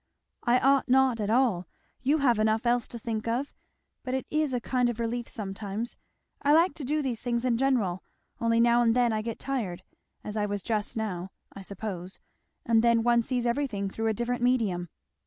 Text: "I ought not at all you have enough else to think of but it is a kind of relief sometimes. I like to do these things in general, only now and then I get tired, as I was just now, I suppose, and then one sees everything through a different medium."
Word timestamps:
"I 0.41 0.57
ought 0.57 0.89
not 0.89 1.19
at 1.19 1.29
all 1.29 1.67
you 2.01 2.17
have 2.17 2.39
enough 2.39 2.65
else 2.65 2.87
to 2.87 2.97
think 2.97 3.27
of 3.27 3.53
but 4.01 4.15
it 4.15 4.25
is 4.31 4.51
a 4.51 4.59
kind 4.59 4.89
of 4.89 4.99
relief 4.99 5.29
sometimes. 5.29 5.95
I 6.41 6.53
like 6.55 6.73
to 6.77 6.83
do 6.83 7.03
these 7.03 7.21
things 7.21 7.45
in 7.45 7.55
general, 7.55 8.03
only 8.39 8.59
now 8.59 8.81
and 8.81 8.95
then 8.95 9.13
I 9.13 9.21
get 9.21 9.37
tired, 9.37 9.83
as 10.23 10.35
I 10.35 10.47
was 10.47 10.63
just 10.63 10.97
now, 10.97 11.29
I 11.53 11.61
suppose, 11.61 12.17
and 12.65 12.83
then 12.83 13.03
one 13.03 13.21
sees 13.21 13.45
everything 13.45 13.91
through 13.91 14.07
a 14.07 14.13
different 14.15 14.41
medium." 14.41 14.89